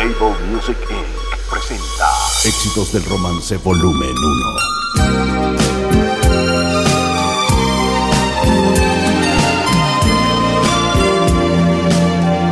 Label 0.00 0.32
Music 0.50 0.78
Inc. 0.88 1.06
presenta 1.50 2.08
Éxitos 2.42 2.90
del 2.94 3.04
Romance 3.04 3.58
Volumen 3.58 4.08
1. 4.08 4.70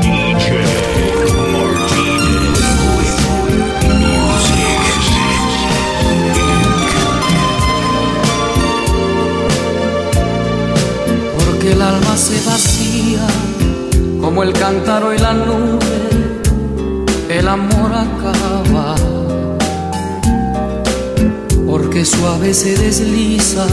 DJ 0.03 0.61
Martinez 1.55 2.69
Music 3.97 4.99
porque 11.47 11.73
el 11.73 11.81
alma 11.81 12.15
se 12.15 12.45
vacía 12.45 13.27
como 14.21 14.43
el 14.43 14.53
cántaro 14.53 15.15
y 15.15 15.19
la 15.19 15.33
nube, 15.33 15.88
el 17.49 17.55
amor 17.55 17.93
acaba, 17.95 18.95
porque 21.67 22.05
suave 22.05 22.53
se 22.53 22.77
desliza 22.77 23.67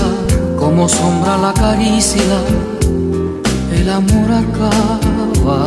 como 0.58 0.88
sombra 0.88 1.36
la 1.38 1.54
caricia, 1.54 2.40
el 3.74 3.90
amor 3.90 4.32
acaba, 4.32 5.60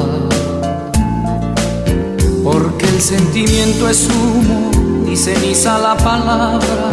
porque 2.43 2.87
el 2.87 3.03
sentimiento 3.03 3.91
es 3.91 4.09
humo 4.09 4.70
y 5.06 5.15
ceniza 5.15 5.79
la 5.79 5.95
palabra, 5.98 6.89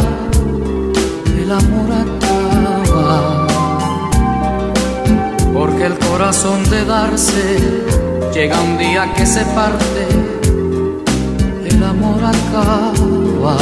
el 1.34 1.50
amor 1.50 1.92
acaba 1.92 3.46
porque 5.54 5.86
el 5.86 5.98
corazón 5.98 6.62
de 6.68 6.84
darse 6.84 7.58
llega 8.34 8.60
un 8.60 8.76
día 8.76 9.14
que 9.14 9.24
se 9.24 9.42
parte, 9.46 10.35
amor 11.86 12.22
acaba. 12.24 13.56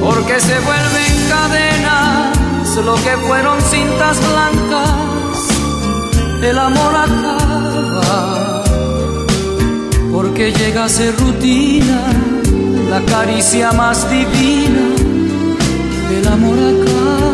Porque 0.00 0.40
se 0.40 0.58
vuelven 0.60 1.28
cadenas 1.28 2.76
lo 2.84 2.94
que 2.96 3.16
fueron 3.26 3.60
cintas 3.62 4.18
blancas, 4.30 5.38
el 6.42 6.58
amor 6.58 6.94
acaba. 7.06 8.62
Porque 10.12 10.52
llega 10.52 10.84
a 10.84 10.88
ser 10.88 11.16
rutina 11.16 12.02
la 12.90 13.00
caricia 13.02 13.72
más 13.72 14.08
divina, 14.10 14.94
el 16.18 16.28
amor 16.28 16.58
acaba 16.58 17.28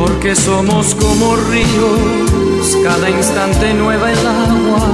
porque 0.00 0.34
somos 0.34 0.94
como 0.94 1.36
ríos, 1.36 2.76
cada 2.82 3.10
instante 3.10 3.74
nueva 3.74 4.10
el 4.10 4.26
agua, 4.26 4.88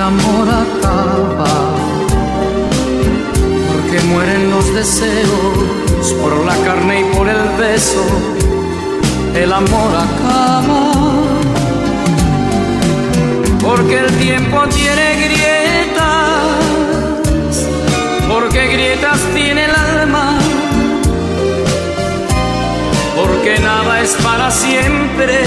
el 0.00 0.06
amor 0.06 0.48
acaba, 0.48 1.52
porque 3.68 4.00
mueren 4.06 4.50
los 4.50 4.74
deseos 4.74 6.14
por 6.22 6.32
la 6.46 6.56
carne 6.64 7.00
y 7.02 7.04
por 7.14 7.28
el 7.28 7.42
beso, 7.58 8.02
el 9.34 9.52
amor 9.52 9.90
acaba, 10.06 10.92
porque 13.60 13.98
el 13.98 14.10
tiempo 14.16 14.62
tiene 14.70 15.06
grietas, 15.26 16.46
porque 18.26 18.68
grietas 18.68 19.20
tiene 19.34 19.66
el 19.66 19.74
alma 19.74 20.38
porque 23.16 23.58
nada 23.60 24.00
es 24.00 24.12
para 24.22 24.50
siempre, 24.50 25.42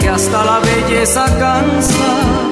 que 0.00 0.08
hasta 0.08 0.44
la 0.46 0.60
belleza 0.60 1.26
cansa. 1.38 2.51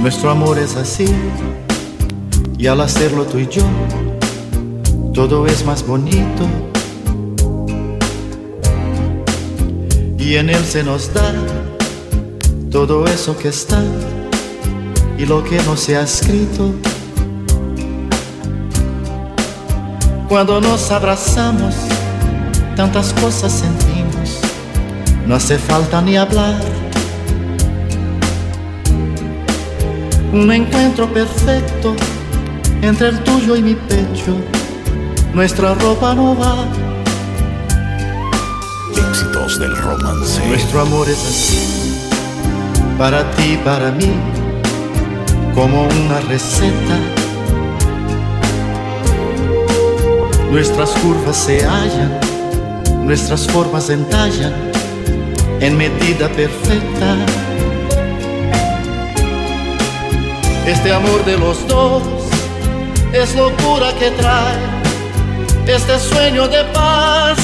Nuestro 0.00 0.30
amor 0.30 0.58
es 0.58 0.76
así, 0.76 1.06
y 2.58 2.66
al 2.66 2.80
hacerlo 2.80 3.24
tú 3.24 3.38
y 3.38 3.46
yo, 3.46 3.62
todo 5.14 5.46
es 5.46 5.64
más 5.64 5.86
bonito. 5.86 6.69
Y 10.30 10.36
en 10.36 10.48
él 10.48 10.64
se 10.64 10.84
nos 10.84 11.12
da 11.12 11.32
todo 12.70 13.04
eso 13.06 13.36
que 13.36 13.48
está 13.48 13.82
y 15.18 15.26
lo 15.26 15.42
que 15.42 15.60
no 15.64 15.76
se 15.76 15.96
ha 15.96 16.02
escrito. 16.02 16.72
Cuando 20.28 20.60
nos 20.60 20.88
abrazamos, 20.92 21.74
tantas 22.76 23.12
cosas 23.14 23.50
sentimos, 23.50 24.38
no 25.26 25.34
hace 25.34 25.58
falta 25.58 26.00
ni 26.00 26.16
hablar. 26.16 26.60
Un 30.32 30.52
encuentro 30.52 31.12
perfecto 31.12 31.96
entre 32.82 33.08
el 33.08 33.18
tuyo 33.24 33.56
y 33.56 33.62
mi 33.62 33.74
pecho. 33.74 34.36
Nuestra 35.34 35.74
ropa 35.74 36.14
no 36.14 36.38
va, 36.38 36.68
Éxitos 38.96 39.58
del 39.58 39.76
Romance. 39.76 40.44
nuestro 40.46 40.80
amor 40.80 41.08
es 41.08 41.18
así. 41.18 42.08
Para 42.98 43.30
ti, 43.32 43.58
para 43.64 43.90
mí, 43.92 44.12
como 45.54 45.82
una 45.82 46.20
receta. 46.28 46.98
Nuestras 50.50 50.90
curvas 50.90 51.36
se 51.36 51.64
hallan, 51.64 52.20
nuestras 53.04 53.46
formas 53.46 53.88
entallan 53.90 54.52
en 55.60 55.76
medida 55.76 56.28
perfecta. 56.28 57.16
Este 60.66 60.92
amor 60.92 61.24
de 61.24 61.38
los 61.38 61.66
dos 61.66 62.02
es 63.12 63.34
locura 63.34 63.92
que 63.98 64.10
trae 64.12 64.80
este 65.66 65.98
sueño 65.98 66.48
de 66.48 66.64
paz, 66.72 67.38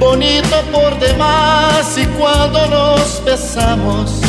bonito 0.00 0.56
por 0.72 0.98
demás. 0.98 1.96
Y 1.96 2.06
cuando 2.18 2.66
nos 2.66 3.22
besamos, 3.24 4.20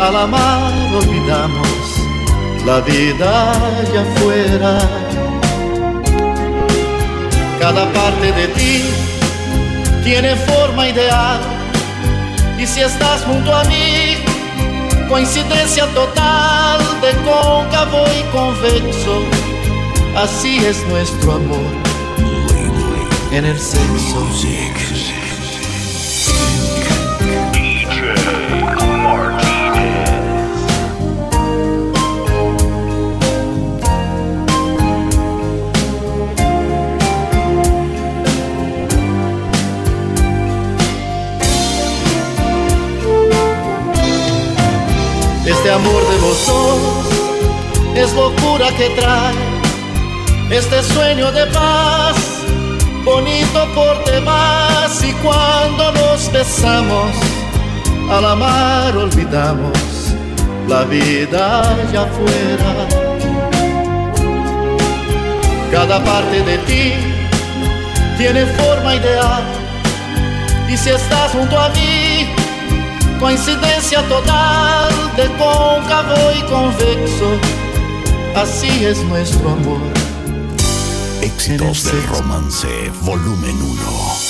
al 0.00 0.16
amar 0.16 0.72
olvidamos 0.96 1.68
la 2.66 2.80
vida 2.80 3.52
allá 3.80 4.02
afuera. 4.08 4.78
Cada 7.60 7.84
parte 7.92 8.32
de 8.32 8.48
ti 8.48 8.82
tiene 10.02 10.34
forma 10.36 10.88
ideal, 10.88 11.40
y 12.58 12.66
si 12.66 12.80
estás 12.80 13.22
junto 13.24 13.54
a 13.54 13.64
mí, 13.64 14.16
coincidencia 15.08 15.86
total 15.88 16.78
de 17.02 17.10
cóncavo 17.26 18.04
y 18.18 18.22
convexo. 18.32 19.22
Así 20.16 20.58
es 20.64 20.86
nuestro 20.88 21.32
amor 21.32 21.87
en 23.30 23.44
el 23.44 23.58
sexo. 23.58 25.27
Nos 56.48 56.56
besamos, 56.56 57.12
al 58.10 58.24
amar 58.24 58.96
olvidamos 58.96 59.78
la 60.66 60.84
vida 60.84 61.60
allá 61.60 62.02
afuera. 62.02 62.88
Cada 65.70 66.02
parte 66.02 66.42
de 66.42 66.58
ti 66.58 66.92
tiene 68.16 68.46
forma 68.46 68.96
ideal. 68.96 69.42
Y 70.68 70.76
si 70.76 70.90
estás 70.90 71.32
junto 71.32 71.58
a 71.58 71.68
mí, 71.70 72.26
coincidencia 73.20 74.02
total 74.08 74.92
de 75.16 75.26
cóncavo 75.38 76.32
y 76.36 76.42
convexo. 76.50 77.30
así 78.34 78.84
es 78.84 79.02
nuestro 79.04 79.50
amor. 79.50 79.80
Éxitos 81.22 81.84
del 81.84 82.02
romance, 82.06 82.68
volumen 83.02 83.60
1. 83.62 84.27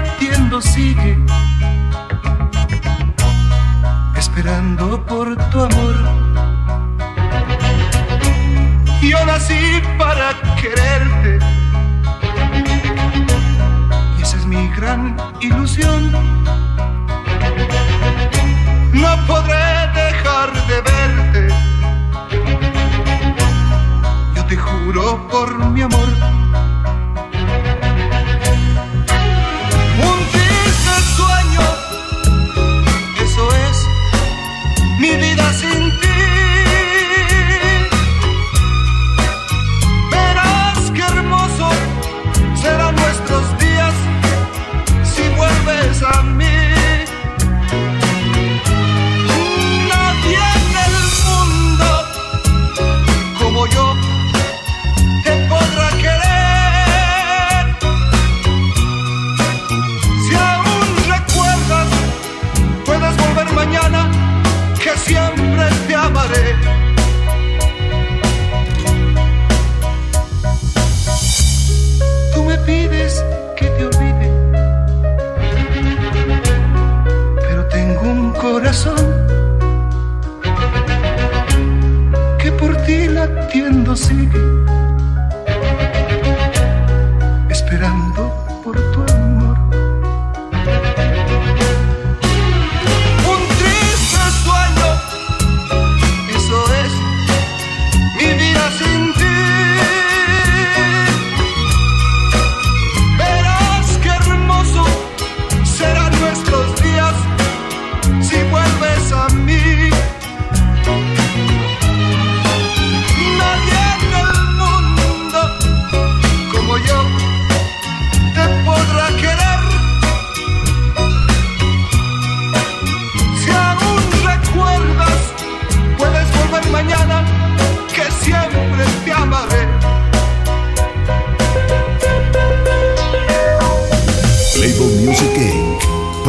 Latiendo 0.00 0.60
sigue, 0.60 1.18
esperando 4.16 5.04
por 5.06 5.36
tu 5.50 5.60
amor. 5.60 5.96
Yo 9.02 9.24
nací 9.24 9.82
para 9.98 10.34
quererte, 10.60 11.38
y 14.18 14.22
esa 14.22 14.36
es 14.36 14.46
mi 14.46 14.68
gran 14.68 15.16
ilusión 15.40 16.30
no 19.00 19.26
podré 19.26 19.88
dejar 19.94 20.52
de 20.66 20.80
verte. 20.82 21.54
Yo 24.34 24.44
te 24.46 24.56
juro 24.56 25.26
por 25.28 25.58
mi 25.70 25.82
amor. 25.82 26.08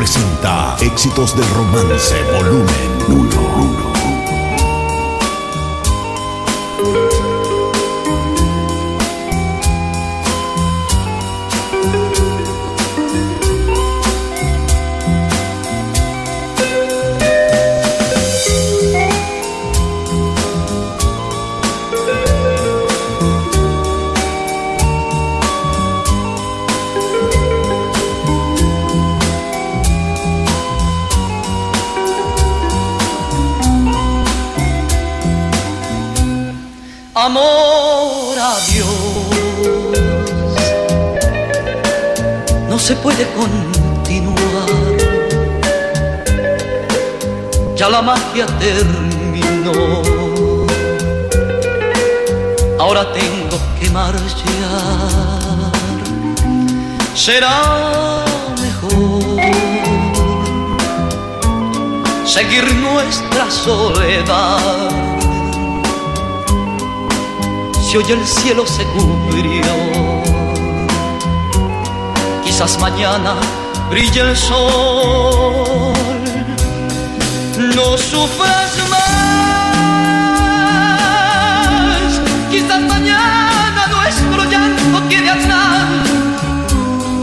Presenta 0.01 0.75
Éxitos 0.81 1.35
del 1.35 1.47
romance, 1.51 2.15
volumen 2.33 2.65
1. 3.07 3.70
Amor 37.13 38.37
a 38.39 38.57
Dios. 38.71 38.87
No 42.69 42.79
se 42.79 42.95
puede 42.95 43.27
continuar. 43.33 44.39
Ya 47.75 47.89
la 47.89 48.01
magia 48.01 48.45
terminó. 48.59 50.01
Ahora 52.79 53.11
tengo 53.13 53.57
que 53.79 53.89
marchar. 53.89 54.21
Será 57.13 58.23
mejor 58.61 59.41
seguir 62.25 62.73
nuestra 62.75 63.51
soledad 63.51 65.10
si 67.91 67.97
hoy 67.97 68.09
el 68.09 68.25
cielo 68.25 68.65
se 68.65 68.85
cubrió. 68.85 69.63
Quizás 72.41 72.79
mañana 72.79 73.35
brille 73.89 74.21
el 74.21 74.37
sol. 74.37 75.93
No 77.75 77.97
sufras 77.97 78.77
más. 78.91 79.71
Quizás 82.49 82.81
mañana 82.81 83.87
nuestro 83.87 84.45
llanto 84.49 85.09
quede 85.09 85.29
atrás. 85.29 86.07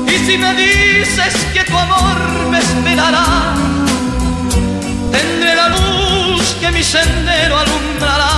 Y 0.07 0.19
si 0.27 0.37
me 0.37 0.53
dices 0.53 1.35
que 1.55 1.65
tu 1.65 1.79
amor 1.79 2.19
me 2.51 2.59
esperará, 2.59 3.55
tendré 5.13 5.55
la 5.55 5.69
luz 5.71 6.57
que 6.61 6.71
mi 6.71 6.83
sendero 6.83 7.57
alumbrará 7.57 8.38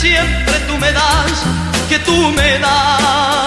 siempre, 0.00 0.54
tú 0.68 0.78
me 0.78 0.92
das, 0.92 1.32
que 1.88 1.98
tú 2.00 2.32
me 2.32 2.58
das. 2.60 3.37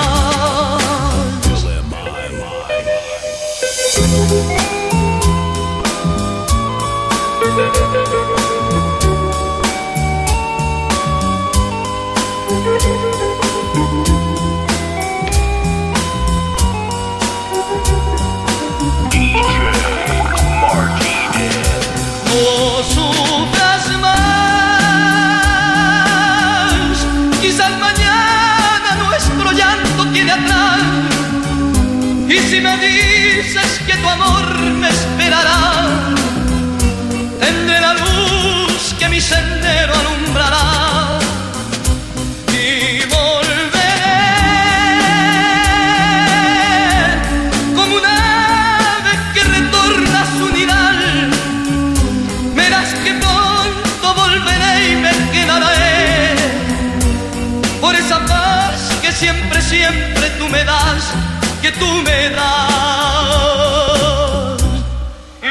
Y 32.42 32.44
si 32.50 32.60
me 32.60 32.76
dices 32.78 33.82
que 33.86 33.96
tu 33.98 34.10
amor 34.10 34.60
me 34.82 34.90
esperará, 34.90 36.16
tendré 37.40 37.80
la 37.80 37.94
luz 37.94 38.96
que 38.98 39.08
mi 39.10 39.22
sendero 39.22 39.94
alumbrará. 39.94 40.71
Que 61.62 61.72
tú 61.74 61.86
me 61.86 62.30
das. 62.30 62.62
Y. 65.44 65.46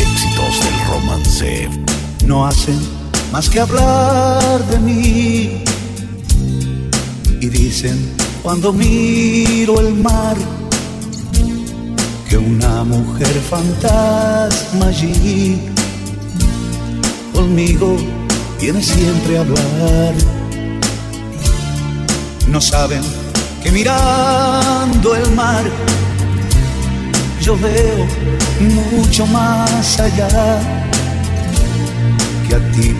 Éxitos 0.00 0.60
del 0.60 0.78
romance. 0.86 1.68
no 2.24 2.46
hacen 2.46 2.78
más 3.32 3.50
que 3.50 3.60
hablar 3.60 4.64
de 4.66 4.78
mí. 4.78 5.65
Cuando 8.42 8.72
miro 8.72 9.80
el 9.80 9.94
mar 9.94 10.36
que 12.28 12.36
una 12.38 12.84
mujer 12.84 13.34
fantasma 13.50 14.86
allí 14.86 15.60
conmigo 17.32 17.96
viene 18.60 18.82
siempre 18.82 19.38
a 19.38 19.40
hablar. 19.40 20.14
No 22.48 22.60
saben 22.60 23.02
que 23.62 23.70
mirando 23.70 25.14
el 25.14 25.30
mar 25.32 25.64
yo 27.40 27.56
veo 27.58 28.06
mucho 28.92 29.26
más 29.26 30.00
allá 30.00 30.28
que 32.48 32.54
a 32.54 32.72
ti 32.72 32.94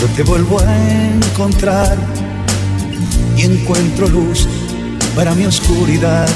yo 0.00 0.06
te 0.16 0.22
vuelvo 0.22 0.60
a 0.60 0.76
encontrar 1.14 1.96
y 3.36 3.42
encuentro 3.42 4.08
luz 4.08 4.48
para 5.14 5.34
mi 5.34 5.46
oscuridad. 5.46 6.28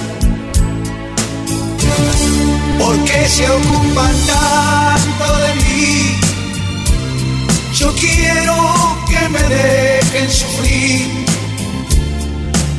Porque 2.79 3.29
se 3.29 3.49
ocupan 3.49 4.15
tanto 4.27 5.39
de 5.39 5.55
mí? 5.57 6.17
Yo 7.75 7.95
quiero 7.95 8.55
que 9.09 9.29
me 9.29 9.43
dejen 9.43 10.31
sufrir, 10.31 11.25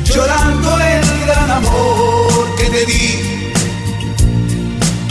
llorando 0.04 0.78
el 0.78 1.26
gran 1.26 1.50
amor 1.50 2.54
que 2.56 2.64
te 2.64 2.86
di. 2.86 3.52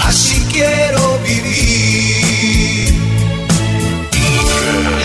Así 0.06 0.46
quiero 0.52 1.20
vivir. 1.28 3.02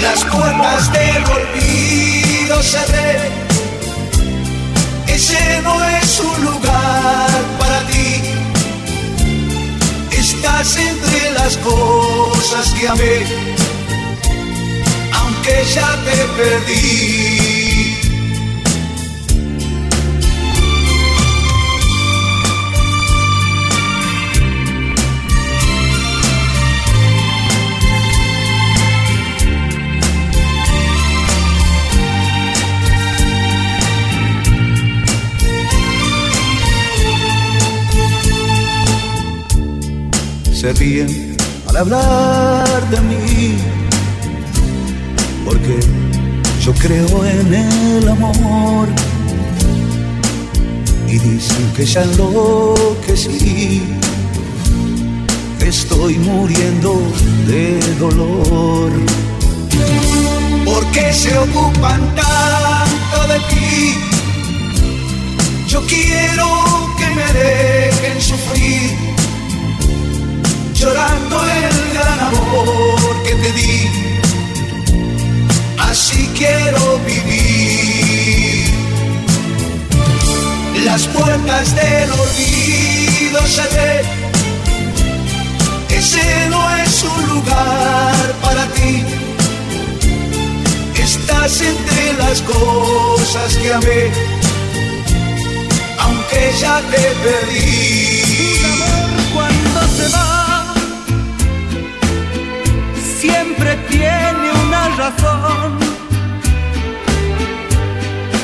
Las 0.02 0.24
puertas 0.24 0.92
del 0.92 1.24
olvido 1.24 2.62
cerré. 2.62 3.45
No 5.62 5.84
es 5.84 6.20
un 6.20 6.44
lugar 6.44 7.42
para 7.58 7.80
ti. 7.86 8.22
Estás 10.10 10.76
entre 10.76 11.30
las 11.30 11.56
cosas 11.58 12.72
que 12.74 12.88
amé, 12.88 13.26
aunque 15.12 15.64
ya 15.74 15.96
te 16.04 16.16
perdí. 16.36 17.45
Se 40.66 40.72
ríen 40.72 41.36
al 41.68 41.76
hablar 41.76 42.90
de 42.90 43.00
mí, 43.02 43.56
porque 45.44 45.78
yo 46.60 46.72
creo 46.74 47.24
en 47.24 47.54
el 47.54 48.08
amor 48.08 48.88
y 51.06 51.18
dicen 51.18 51.72
que 51.76 51.86
ya 51.86 52.02
enloquecí, 52.02 53.80
que 55.60 55.68
estoy 55.68 56.14
muriendo 56.18 57.00
de 57.46 57.78
dolor. 58.00 58.90
porque 60.64 61.12
se 61.12 61.38
ocupan 61.38 62.00
tanto 62.16 63.18
de 63.32 63.38
ti? 63.50 63.94
Yo 65.68 65.80
quiero 65.86 66.46
que 66.98 67.06
me 67.14 67.32
dejen 67.38 68.20
sufrir 68.20 69.15
llorando 70.86 71.36
el 71.42 71.76
gran 71.94 72.20
amor 72.20 73.22
que 73.24 73.34
te 73.42 73.52
di. 73.58 73.90
Así 75.78 76.30
quiero 76.38 76.98
vivir. 77.10 78.70
Las 80.84 81.02
puertas 81.08 81.74
del 81.74 82.10
olvido 82.24 83.40
cerré. 83.56 83.94
Ese 85.90 86.26
no 86.50 86.62
es 86.76 87.04
un 87.14 87.22
lugar 87.34 88.24
para 88.44 88.64
ti. 88.76 89.02
Estás 91.06 91.60
entre 91.60 92.12
las 92.22 92.40
cosas 92.42 93.56
que 93.56 93.72
amé, 93.72 94.02
aunque 95.98 96.40
ya 96.60 96.80
te 96.92 97.02
perdí. 97.24 98.25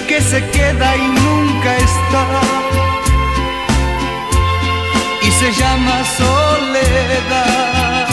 Que 0.07 0.21
se 0.21 0.40
queda 0.50 0.97
y 0.97 1.09
nunca 1.09 1.76
está 1.76 2.25
y 5.23 5.31
se 5.31 5.52
llama 5.52 6.04
soledad. 6.16 8.07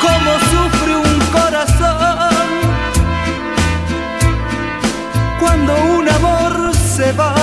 Como 0.00 0.30
sufre 0.50 0.96
un 0.96 1.20
corazón 1.30 2.48
cuando 5.40 5.72
un 5.98 6.08
amor 6.08 6.74
se 6.74 7.12
va 7.12 7.34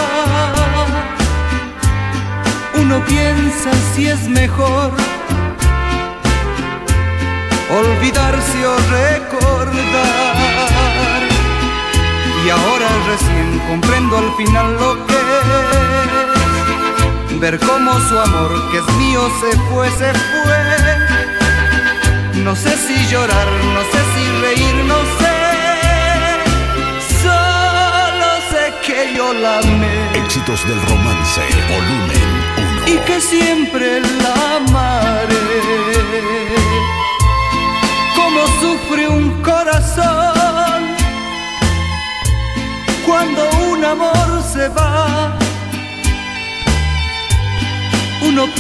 uno 2.73 3.03
piensa 3.05 3.71
si 3.93 4.07
es 4.07 4.27
mejor 4.27 5.06
recién 13.17 13.59
comprendo 13.67 14.17
al 14.17 14.33
final 14.35 14.73
lo 14.79 15.05
que 15.07 15.13
es 17.33 17.39
ver 17.39 17.59
cómo 17.59 17.91
su 17.99 18.17
amor 18.17 18.51
que 18.71 18.77
es 18.77 18.87
mío 18.95 19.21
se 19.41 19.57
fue, 19.69 19.89
se 19.91 20.13
fue. 20.13 20.59
No 22.43 22.55
sé 22.55 22.75
si 22.77 22.95
llorar, 23.07 23.47
no 23.73 23.81
sé 23.91 23.99
si 24.13 24.23
reír, 24.41 24.75
no 24.85 24.99
sé. 25.19 25.37
Solo 27.21 28.29
sé 28.51 28.63
que 28.85 28.99
yo 29.15 29.33
la 29.33 29.59
amé 29.59 29.95
Éxitos 30.13 30.67
del 30.67 30.81
romance, 30.81 31.41
volumen 31.69 32.29
1. 32.85 32.93
y 32.93 32.97
que 33.05 33.21
siempre 33.21 34.01
la 34.01 34.55
amaré. 34.57 35.45
Como 38.15 38.41
sufre 38.61 39.07
un 39.07 39.41
corazón 39.43 40.36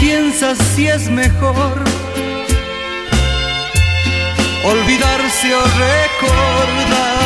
Uno 0.07 0.15
piensa 0.15 0.55
si 0.55 0.87
es 0.87 1.09
mejor 1.09 1.83
olvidarse 4.63 5.53
o 5.53 5.61
recordar. 5.61 7.16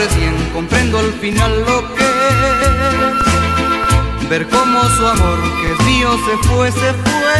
Recién 0.00 0.34
comprendo 0.54 0.98
al 0.98 1.12
final 1.20 1.52
lo 1.68 1.94
que 1.94 2.08
es 4.22 4.28
ver 4.30 4.48
cómo 4.48 4.82
su 4.96 5.06
amor 5.06 5.38
que 5.60 5.72
es 5.72 5.80
mío 5.90 6.10
se 6.26 6.34
fue, 6.48 6.72
se 6.72 6.92
fue. 7.04 7.36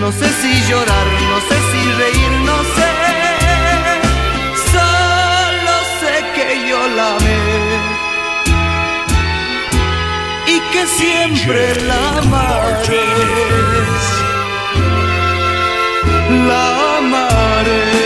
No 0.00 0.10
sé 0.10 0.28
si 0.40 0.52
llorar, 0.68 1.06
no 1.30 1.38
sé 1.48 1.56
si 1.70 1.80
reír, 2.02 2.32
no 2.50 2.58
sé. 2.76 2.92
Solo 4.72 5.74
sé 6.00 6.14
que 6.34 6.48
yo 6.68 6.80
la 6.96 7.06
amé 7.16 7.44
y 10.54 10.56
que 10.72 10.82
siempre 11.00 11.60
la 11.90 12.00
amaré. 12.18 13.06
La 16.48 16.62
amaré. 16.98 18.05